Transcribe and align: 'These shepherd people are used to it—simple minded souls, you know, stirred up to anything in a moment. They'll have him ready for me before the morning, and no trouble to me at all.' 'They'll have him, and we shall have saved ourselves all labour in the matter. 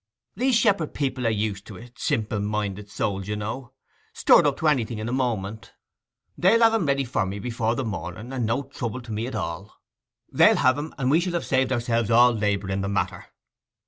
'These 0.35 0.55
shepherd 0.55 0.95
people 0.95 1.27
are 1.27 1.29
used 1.29 1.67
to 1.67 1.75
it—simple 1.77 2.39
minded 2.39 2.89
souls, 2.89 3.27
you 3.27 3.35
know, 3.35 3.71
stirred 4.13 4.47
up 4.47 4.57
to 4.57 4.67
anything 4.67 4.97
in 4.97 5.07
a 5.07 5.11
moment. 5.13 5.73
They'll 6.35 6.63
have 6.63 6.73
him 6.73 6.87
ready 6.87 7.03
for 7.03 7.23
me 7.23 7.37
before 7.37 7.75
the 7.75 7.85
morning, 7.85 8.33
and 8.33 8.43
no 8.47 8.63
trouble 8.63 9.01
to 9.03 9.11
me 9.11 9.27
at 9.27 9.35
all.' 9.35 9.79
'They'll 10.31 10.55
have 10.55 10.79
him, 10.79 10.95
and 10.97 11.11
we 11.11 11.19
shall 11.19 11.33
have 11.33 11.45
saved 11.45 11.71
ourselves 11.71 12.09
all 12.09 12.31
labour 12.33 12.71
in 12.71 12.81
the 12.81 12.89
matter. 12.89 13.27